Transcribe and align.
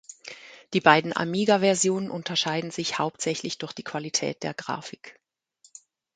Die 0.73 0.79
beiden 0.81 1.15
Amiga-Versionen 1.15 2.09
unterscheiden 2.09 2.71
sich 2.71 2.97
hauptsächlich 2.97 3.59
durch 3.59 3.73
die 3.73 3.83
Qualität 3.83 4.41
der 4.41 4.55
Grafik. 4.55 5.19